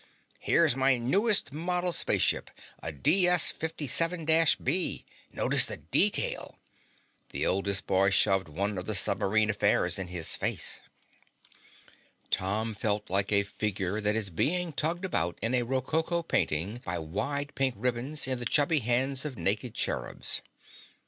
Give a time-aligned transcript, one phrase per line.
[0.39, 2.49] "Here's my newest model spaceship,
[2.81, 4.25] a DS 57
[4.63, 5.05] B.
[5.31, 6.55] Notice the detail."
[7.29, 10.79] The oldest boy shoved one of the submarine affairs in his face.
[12.31, 16.97] Tom felt like a figure that is being tugged about in a rococo painting by
[16.97, 20.41] wide pink ribbons in the chubby hands of naked cherubs.